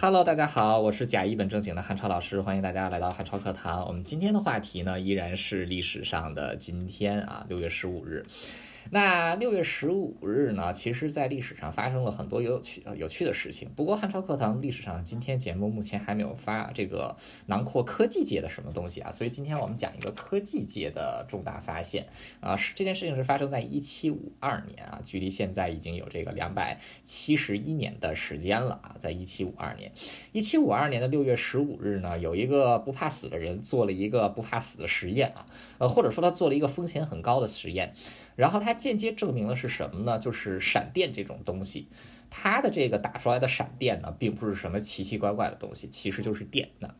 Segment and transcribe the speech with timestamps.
[0.00, 3.84] Hello，大家好，我是假一本正经的汉超老师，欢迎大家来到汉超课堂。
[3.84, 8.24] 我们今天的话题呢，依然是历史上的今天啊，六月十五日。
[8.90, 13.68] 那六月十五日呢，其实，在历史上发生了很多有趣、有趣的事情。
[13.76, 17.14] 不过，汉朝课堂历史上今天节目目前还没有发这个
[17.46, 22.06] 囊括科技界的什么东西啊，所以今天我们讲一个科技界的重大发现
[22.40, 22.56] 啊。
[22.56, 28.96] 是这件事情是发生在一七五二年啊，距离现在已经有这个两百七十一年的时间了啊。
[28.98, 29.92] 在一七五二年，
[30.32, 35.44] 一七五二年的六月十五日呢，有一个不怕死的人做了一个不怕死的实验啊，
[35.78, 37.94] 呃，或者说他做了一个风险很高的实验。
[38.38, 40.16] 然后它间接证明的是什么呢？
[40.16, 41.88] 就是闪电这种东西，
[42.30, 46.94] 它的这个打出来的闪电呢，并不是什么奇奇怪怪的东西，其实就是电呢。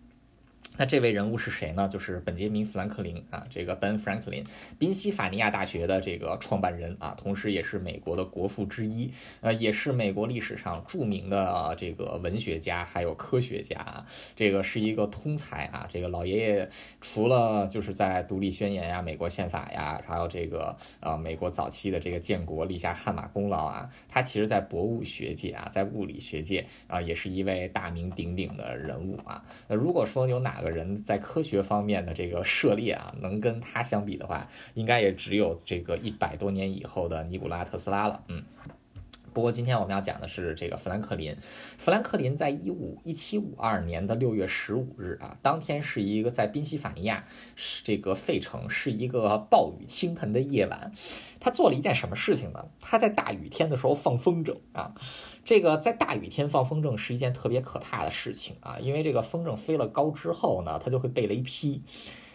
[0.78, 1.88] 那这位人物是谁呢？
[1.88, 4.46] 就是本杰明·富兰克林啊，这个 Ben Franklin，
[4.78, 9.10] 宾夕法尼亚大学的这个创办人啊，同时也是美国的国父之一，
[9.41, 15.88] 呃，也是美国历史上著名的这个文学家，还有科学家啊，这个是一个通才啊。
[15.92, 16.69] 这个老爷爷
[17.00, 29.45] 除了就是在独立宣言呀、美国宪法呀，还有这个呃美国早期的这个建国立下汗马功劳啊，他其实在博物学界啊，在物理学界啊，也是一位大名鼎鼎的人物啊。
[29.67, 38.24] 那如果说有哪个人在科学方面的这个涉猎啊，能跟他相比的话，应该也只有这个一百多年以后的尼古拉特斯拉了。
[38.28, 38.42] 嗯，
[39.33, 41.34] 不过今天我们要讲的是这个富兰克林。
[41.77, 47.24] 富兰克林在一五一七五二年的六月十五日啊，当天是一个在宾夕法尼亚
[47.55, 50.92] 是这个费城是一个暴雨倾盆的夜晚。
[51.41, 52.64] 他做了一件什么事情呢？
[52.81, 54.92] 他在大雨天的时候放风筝啊，
[55.45, 61.83] 这个在大雨天放风筝是一件特别可怕的事情啊，因为这个风筝飞了高之后呢，它就会被雷劈，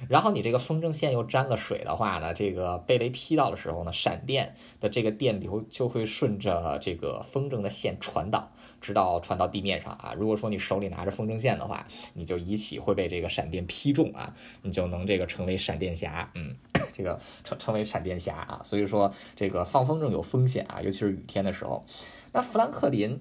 [0.07, 8.51] 然后你这个风筝线又沾了水的话呢，这个被雷劈到的时候呢，闪电的这个电流就会顺着这个风筝的线传导。
[8.81, 10.13] 直到传到地面上啊！
[10.13, 16.53] 如果说你手里拿着风筝线的话，你就一起会被这个闪电劈中啊，你就能这个成为闪电侠，嗯，
[16.91, 18.61] 这个称称为闪电侠啊。
[18.63, 21.85] 所以说这个放风筝有风险啊，尤其是雨天的时候。
[22.31, 23.19] 那富兰克林。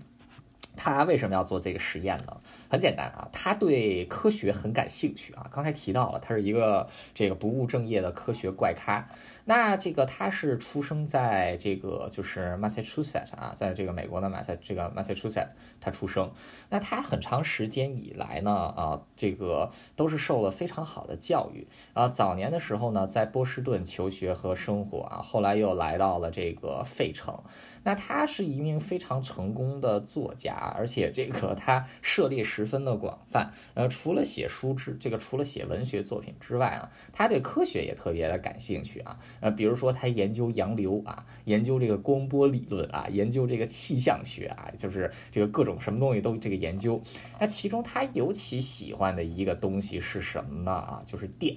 [0.76, 2.36] 他为什么要做这个实验呢？
[2.68, 5.46] 很简单啊，他对科学很感兴趣啊。
[5.52, 9.06] 刚才提到了，他是一个这个不务正业的科学怪咖。
[9.44, 15.50] 那这个他是出生在这个就是 Massachusetts 啊，在这个美国的马赛这个 Massachusetts
[15.80, 16.30] 他出生。
[16.70, 22.08] 那他很长时间以来呢，啊，这个都是受了非常好的教育啊。
[22.08, 27.36] 早年的时候呢，在波士顿求学和生活啊，后来又来到了这个费城。
[27.82, 30.61] 那他是一名非常成功的作家。
[30.64, 47.02] 而且这个他涉猎十分的广泛，呃，除了写书之这个除了写文学作品之外呢，他对科学也特别的感兴趣啊，呃，比如说他研究洋流啊，研究这个光波理论啊，研究这个气象学啊，就是这个各种什么东西都这个研究。
[47.40, 50.72] 那其中他尤其喜欢的一个东西是什么呢？
[50.72, 51.56] 啊，就是电。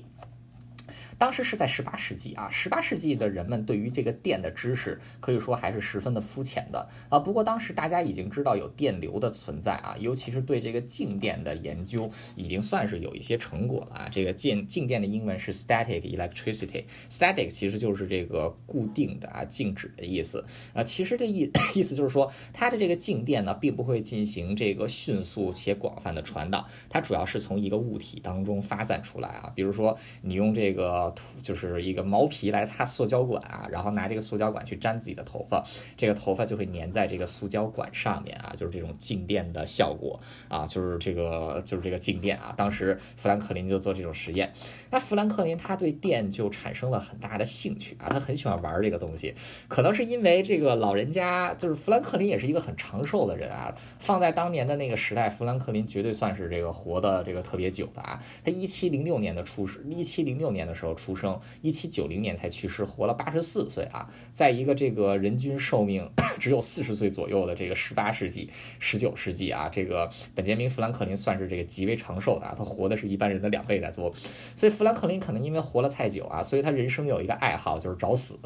[1.17, 7.19] 当时是在十八世纪啊，十八世纪的人们对于这个电的知识可以说还是十分的肤浅的啊。
[7.19, 14.09] 不过当时大家已经知道有电流的存在啊，尤其是对这个静电的研究已经算是有一些成果了啊。
[14.11, 20.83] 这个静静电的英文是 static electricity，static 其实就是这个固定的啊，静止的意思啊。
[20.83, 29.51] 其实这意 意思就是说，它的这个静电呢，并不会进行这个迅速且广泛的传导，它主要是从一个物体当中发散出来啊。
[29.55, 30.84] 比如说你用这个。
[31.15, 35.63] 涂就是一个毛皮来擦塑胶管啊，然后拿这个塑胶管去粘自己的头发，
[35.95, 42.53] 这个头发就会粘在这个塑胶管上面啊，就是这种静电的效果啊，就是这个就是这个静电啊。
[42.57, 44.51] 当时富兰克林就做这种实验，
[44.89, 49.33] 那富兰克林他对电就产生了很大的兴趣啊，他很喜欢玩这个东西，
[49.67, 58.21] 可能是因为这个老人家就是富兰克林也是一个很长寿的人啊，放在当年的那个时代，富兰克林绝对算是这个活的这个特别久的啊。
[58.43, 60.95] 他一七零六年的出世，一七零六年的时候。
[60.95, 66.09] 出生一七九零年才去世，活了八十四岁啊，在一个这个人均寿命
[66.39, 68.49] 只有四十岁左右的这个十八世纪、
[68.79, 74.11] 十九世纪啊，这个本杰明·富兰克林算是这个极为长寿的啊，他活的是一般人的两倍在多，
[74.55, 78.39] 所以富兰克林可能因为活了太久啊，所以他人生有一个爱好就是找死。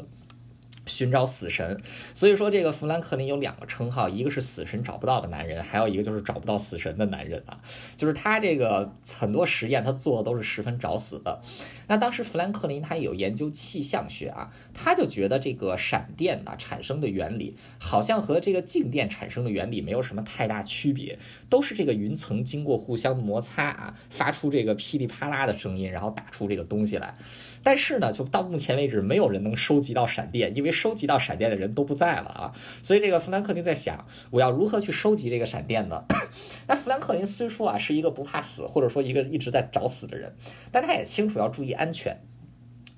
[0.90, 1.80] 寻找死神，
[2.12, 7.60] 所以说这个富兰克林有两个称号，一个是死神找不到的男人，还有一个就是找不到死神的男人啊。
[7.96, 11.40] 就是他这个很多实验他做的都是十分找死的。
[11.86, 21.18] 那当时富兰克林他有研究气象学啊，他就觉得这个闪电啊产生的原理好像和这个静电产生的原理没有什么太大区别，
[21.50, 27.14] 都是这个云层经过互相摩擦啊，发出这个噼里啪啦的声音，然后打出这个东西来。
[27.62, 30.70] 但是呢，就到目前为止，没有人能收集到闪电，因为。
[30.70, 32.52] 收集到闪电的人都不在了啊。
[32.80, 36.04] 所以这个富兰克林在想，我要如何去收集这个闪电呢？
[36.68, 40.32] 那富兰克林虽说啊是一个不怕死，或者说一个一直在找死的人，
[40.70, 42.16] 但他也清楚要注意安全。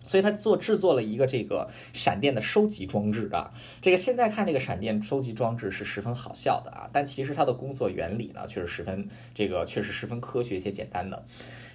[0.02, 3.50] 所以他做制作了一个这个闪电的收集装置啊，
[3.80, 11.24] 这个现在看这个闪电收集装置是十分好笑的啊，但其实它的工作原理呢却是十分这个确实十分科学且简单的。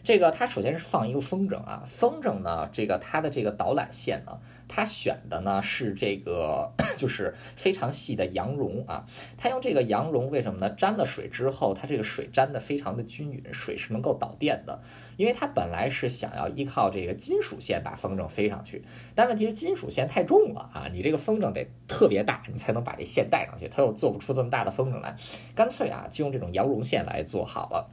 [0.04, 4.38] 这个它首先是放一个风筝啊，风筝呢这个它的这个导缆线呢。
[4.70, 9.06] 它选的呢是这个， 就是非常细的羊绒啊。
[9.38, 10.70] 它用这个羊绒，为什么呢？
[10.72, 14.78] 沾了水之后，它这个水沾的非常的均匀，水是能够导电的。
[15.16, 18.84] 因为它本来是想要依靠这个金属线把风筝飞上去，
[19.16, 23.70] 但问题是金属线太重了啊，你这个风筝得特别大，你才能把这线带上去。
[23.70, 25.16] 他又做不出这么大的风筝来，
[25.56, 27.90] 干脆啊，就用这种羊绒线来做好了。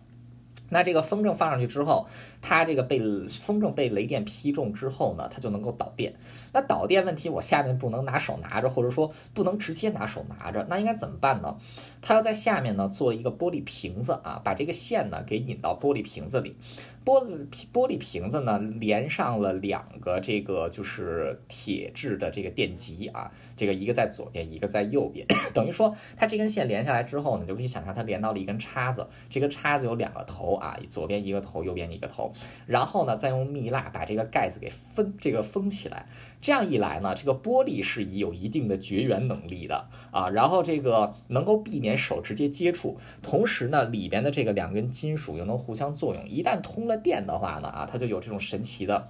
[0.74, 2.08] 那这个风筝放上去之后，
[2.42, 2.98] 它这个被
[3.28, 6.12] 风筝被雷电劈中之后呢，它就能够导电。
[6.52, 11.56] 那导电问题，我下面不能拿手拿着，或者说不能直接拿手拿着，那应该怎么办呢？
[12.02, 16.56] 它要在下面呢做一个玻璃瓶子啊，把这个线呢给引到玻璃瓶子里。
[17.04, 32.32] 玻璃瓶玻璃瓶子呢，连上了两个这个就是铁质的这个电极啊，这个一个在左边，一个在右边， 等于说它这根线连下来之后呢，就可以想象它连到了一根叉子，这个叉子有两个头啊，左边一个头，右边一个头，
[32.66, 36.06] 然后呢，再用蜜蜡把这个盖子给封这个封起来，
[36.44, 46.98] 这样一来呢，这个玻璃是有一定的绝缘能力的啊，然后这个能够避免手直接接触，同时呢，里边的这个两根金属又能互相作用，一旦通了。
[46.98, 49.08] 电的话呢，啊，它就有这种神奇的。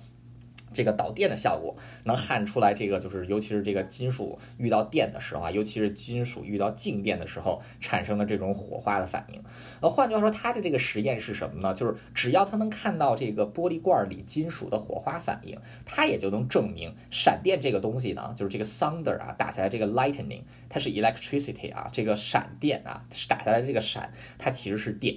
[0.73, 9.43] 这个导电的效果能焊出来，这个就是尤其是这个金属遇到电的时候啊，尤其是金属遇到静电的时候产生的这种火花的反应。
[9.81, 11.75] 呃，换句话说，它的这个实验是什么呢？
[11.75, 25.17] 就是只要它能看到这个玻璃罐里金属的火花反应，它也就能证明闪电这个东西呢，就是这个 thunder 啊，打下来这个 lightning，它是 electricity 啊，这个闪电啊，打下来这个闪，它其实是电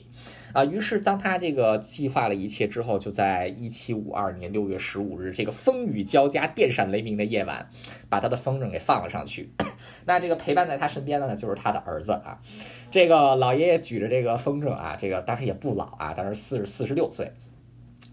[0.54, 0.64] 啊。
[0.64, 5.48] 于是当他这个计划了一切之后，就在一七五二年六月十五日这。
[5.48, 7.70] 个风雨交加、电闪雷鸣的夜晚，
[8.10, 9.50] 把他的风筝给放了上去。
[10.04, 12.38] 那这个陪伴在他身边的呢，就是他的儿子啊。
[12.92, 17.32] 这个老爷爷举着这个风筝啊，这个当时也不老啊，当时四十四十六岁。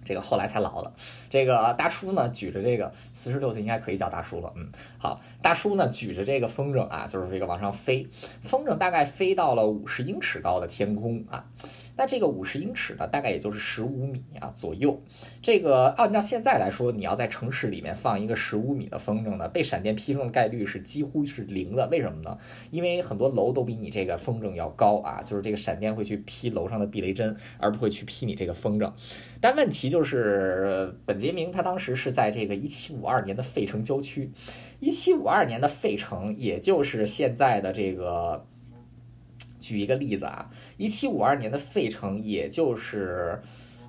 [0.05, 0.95] 这个后来才老了。
[1.29, 4.53] 这个大叔呢，举着这个四十六岁应该可以叫大叔了。
[4.55, 8.07] 嗯，好，大叔呢举着这个风筝啊，就是这个往上飞，
[8.43, 11.47] 风筝大概飞到了五十英尺高的天空啊。
[11.97, 15.01] 那这个五十英尺呢，大概也就是十五米啊左右。
[15.41, 21.87] 这个按照现在来说，你要在城市里面放一个十五米的风筝呢，被闪电劈中的概率是几乎是零的。
[21.93, 22.37] 为什么呢？
[22.71, 28.93] 因为很多楼都比你这个风筝要高啊，就是这个闪电会去劈楼上的避雷针，而不会去劈你这个风筝。
[29.41, 34.33] 但问题就是，本杰明他当时是在这个一七五二年的费城郊区，
[34.81, 38.45] 一七五二年的费城，也就是现在的这个。
[39.65, 43.41] 举一个例子啊，一七五二年的费城，也就是，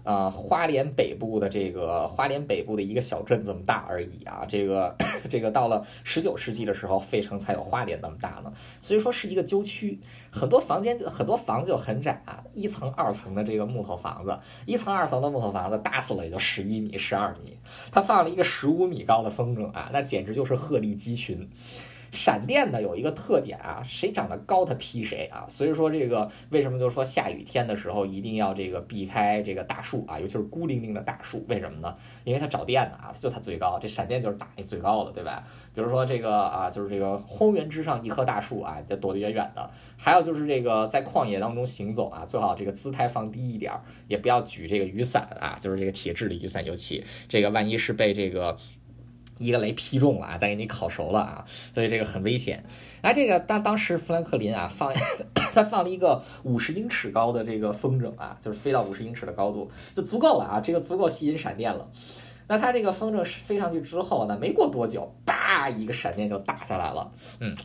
[0.06, 4.45] 呃，花莲北部的这个花莲北部的一个小镇这么大而已啊。
[4.48, 4.95] 这个
[5.30, 8.54] 这个到了十九世纪的时候，费城才有花莲那么大呢。
[8.80, 10.00] 所以说是一个郊区，
[10.31, 17.57] 很多房间就很多房子就很窄啊，一层二层的这个木头房子，一层二层的木头房子大死了也就十一米十二米，
[17.92, 21.50] 他放了一个十五米高的风筝啊，那简直就是鹤立鸡群。
[22.11, 31.95] 闪电呢有一个特点啊，谁长得高它劈谁啊，所以说这个为什么就是说下雨天的时候一定要这个避开这个大树啊，尤其是孤零零的大树，为什么呢？
[32.24, 35.43] 因为它找电的啊，就它最高，这闪电就是打那最高的，对吧？
[35.74, 39.69] 比如说这个啊，就是这个荒原之上一棵大树啊，就躲得远远的。
[39.97, 43.74] 还有就是这个在旷野当中行走啊，最好这个姿态放低一点，
[44.07, 48.57] 也不要举这个雨伞啊，就是这个铁质的雨伞，尤其这个万一是被这个。
[49.38, 52.63] 一个雷劈中了啊，再给你烤熟了啊，所以这个很危险。
[53.01, 54.94] 那，这个当当时富兰克林啊放
[55.54, 61.89] 他放了一个五十英尺高的这个风筝啊，就是飞到五十英尺的高度就足够了啊，这个足够吸引闪电了。
[62.48, 67.56] 那他这个风筝飞上去之后呢，没过多久，叭一个闪电就打下来了，嗯。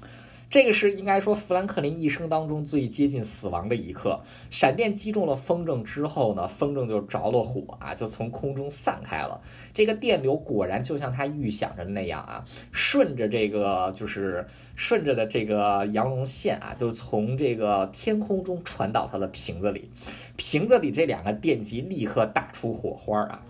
[0.50, 4.20] 这个是应该说富兰克林一生当中最接近死亡的一刻。
[4.50, 9.40] 闪电击中了风筝之后呢，风筝就着了火啊，就从空中散开了。
[9.72, 19.88] 这个电流果然就像他预想着那样啊，顺着这个就是顺着的这个羊绒线啊，就从这个天空中传到他的瓶子里。
[20.34, 23.40] 瓶子里这两个电极立刻打出火花啊。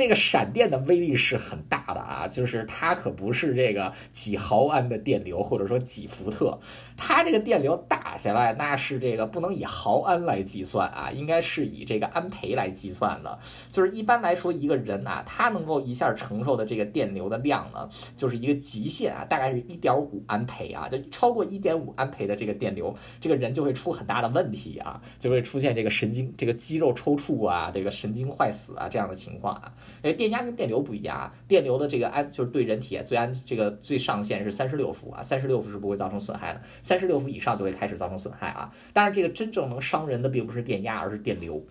[0.00, 6.58] 这个闪电的威力是很大的啊，就是它可不是这个几毫安的电流，或者说几伏特，
[6.96, 13.38] 它这个电流打下来，那是这个不能以毫安来计算啊，应该是以这个安培来计算的。
[13.70, 29.70] 就是一般来说，一个人啊，他能够一下承受的这个电流的量呢，就是一个极限啊，大概是一点五安培啊，就超过一点五安培的这个电流，这个人就会出很大的问题啊，就会出现这个神经、这个肌肉抽搐啊，这个神经坏死啊这样的情况啊。
[30.02, 38.72] 哎，电压跟电流不一样啊，电流的这个安就是对人体最安这个最上限是三十六伏啊，三十六伏是不会造成损害的，三十六伏以上就会开始造成损害啊。
[38.92, 41.64] 当然，这个真正能伤人的并不是电压，而是电流。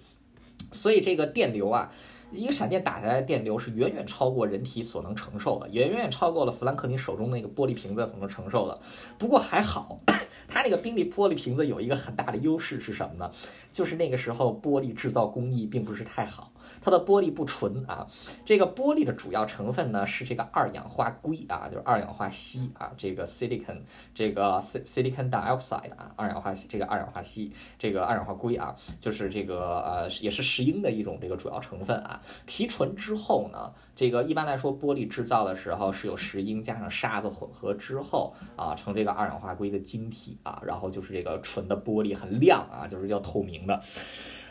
[0.72, 1.90] 所以这个电流啊，
[2.32, 8.80] 一个闪电打下来的电流是远远超过人体所能承受的，也远远超过了富兰克林手中那个玻璃瓶子所能承受的。
[9.18, 9.98] 不过还好，
[10.48, 13.32] 他那个冰利玻璃瓶子有一个很大的优势是什么呢？
[13.72, 16.52] 就是那个时候玻璃制造工艺并不是太好。
[16.82, 18.08] 它的玻璃不纯啊，
[18.46, 23.82] 这个玻璃的主要成分呢是这个二氧化硅啊，就是二氧化锡啊，这个 silicon，
[24.14, 32.22] 这个 silicon dioxide 啊，二氧化这个二氧化锡，这个二氧化硅啊，就是这个呃也是石英的一种这个主要成分啊。
[32.46, 43.82] 提纯之后呢，这个一般来说玻璃制造的时候是有石英加上沙子混合之后啊，成这个二氧化硅的晶体啊，然后就是这个纯的玻璃很亮啊，就是要透明的。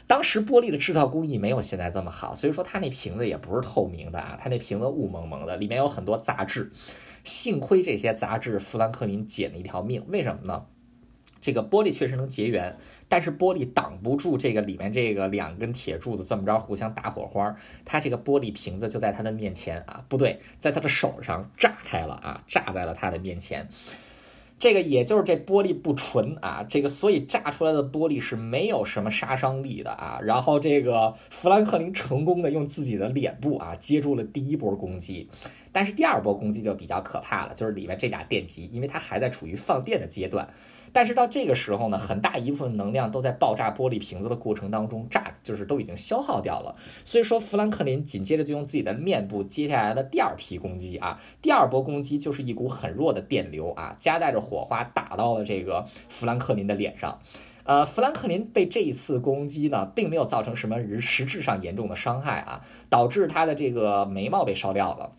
[0.08, 6.72] 当时玻璃的制造工艺没有现在这么好，所以说它那瓶子也不是透明的啊，它那瓶子雾蒙蒙的，里面有很多杂质。
[7.24, 10.02] 幸亏这些杂质，富兰克林捡了一条命。
[10.08, 10.64] 为什么呢？
[11.40, 23.68] 这个玻璃确实能结缘，但是玻璃挡不住这个里面这个两根铁柱子这么着互相打火花，它这个玻璃瓶子就在他的面前啊，不对，在他的手上炸开了啊，炸在了他的面前。
[24.58, 30.18] 这个也就是这玻璃不纯啊，这个所以炸出来的玻璃是没有什么杀伤力的啊。
[30.22, 35.28] 然后这个富兰克林成功的用自己的脸部啊接住了第一波攻击，
[35.70, 40.48] 但是第二波攻击就比较可怕了，就是里面这俩电极，因为它还在处于放电的阶段。
[40.98, 46.74] 但是到这个时候呢，很大一部分能量都在爆炸玻璃瓶子的过程当中炸，就是都已经消耗掉了。
[47.04, 57.20] 所以说，富兰克林紧接着就用自己的面部接下来的第二批攻击啊，第二波攻击就是一股很弱的电流啊，夹带着火花打到了这个富兰克林的脸上。
[57.62, 65.12] 呃，富兰克林被这一次攻击呢，并没有造成什么实质上严重的伤害啊，导致他的这个眉毛被烧掉了。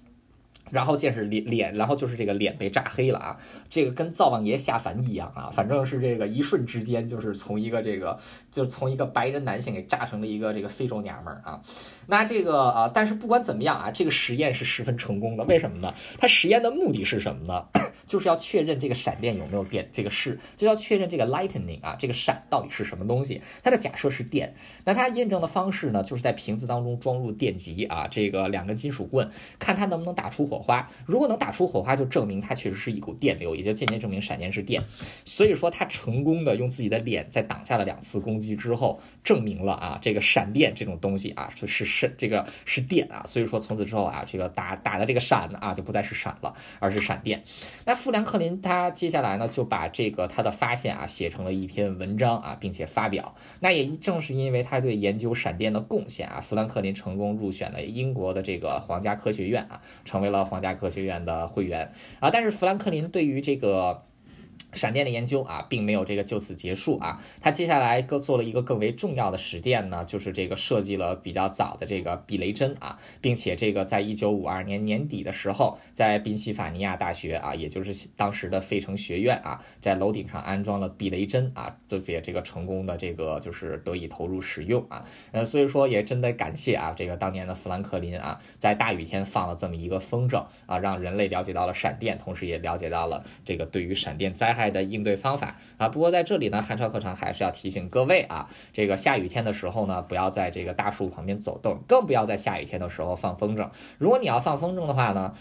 [0.71, 3.37] 然后见识脸脸，然后就是这个脸被炸黑了啊！
[3.69, 5.49] 这个跟灶王爷下凡一样啊！
[5.51, 8.17] 反正是这个一瞬之间，就是从一个这个，
[8.51, 11.61] 就从一个白人男性给炸成了一个这个非洲娘们儿啊！
[12.07, 15.43] 那这个啊，但是不管怎么样啊，这个实验是十分成功的。
[15.45, 15.93] 为什么呢？
[16.17, 17.65] 他实验的目的是什么呢？
[18.09, 23.39] 就是要确认这个闪电有没有电，这个是就要确认这个 lightning 啊，这个闪到底是什么东西？
[23.63, 24.51] 它的假设是电。
[24.83, 30.57] 那它验证的方式呢，就是在瓶子当中装入电极啊，这个两根金属棍，看它能不能打出火。
[30.57, 34.83] 花如果能打出火花，就证明它确实是一股电流，也就间接证明闪电是电。
[35.23, 43.23] 所以说他成功的用自己的脸在挡下了两次攻击之后，证明了啊这个闪电这种东西啊是是是这个是电啊。
[43.27, 47.43] 所以说从此之后啊这个打打的这个闪啊就不再是闪了，而是闪电。
[47.85, 53.35] 那富兰克林他接下来呢就把这个他的发现啊写成了一篇文章啊，并且发表。
[53.59, 60.39] 那也正是因为他对研究闪电的贡献啊，富兰克林成功入选了英国的这个皇家科学院啊，成为了。
[60.39, 64.03] 皇家科学院的会员啊，但是富兰克林对于这个。
[64.73, 67.21] 闪电的研究啊，并没有这个就此结束啊。
[67.41, 85.03] 他接下来各做了一个更为重要的实践呢，就是这个设计了比较早的这个避雷针啊，并且这个在一九五二年年底的时候，在宾夕法尼亚大学啊，也就是当时的费城学院啊，在楼顶上安装了避雷针啊，都也这个成功的这个就是得以投入使用啊。
[85.31, 94.58] 呃，所以说也真的感谢啊，这个当年的富兰克林啊，在大雨天放了这么一个风筝啊，让人类了解到了闪电，同时也了解到了这个对于闪电灾害。
[94.67, 103.69] 的应对方法啊，不过在这里呢，汉超课堂还是要提醒各位啊，这个下雨天的时候呢，不要在这个大树旁边走动，更不要在下雨天的时候放风筝。
[103.99, 105.35] 如果你要放风筝的话呢，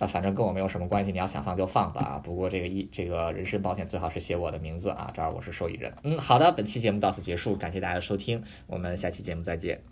[0.00, 2.20] 啊，反正跟我没有什么关系，你要想放就放吧啊。
[2.24, 5.92] 不过这个一这个人身保险最好是写我的名字啊，这儿我是受益人。
[6.02, 9.80] 嗯，好的，本期节目到此结束，感谢大家的收听，我们下期节目再见。